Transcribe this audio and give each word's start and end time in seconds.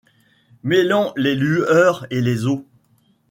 Mêlant 0.63 1.13
les 1.15 1.35
lueurs 1.35 2.07
et 2.09 2.21
les 2.21 2.47
eaux 2.47 2.65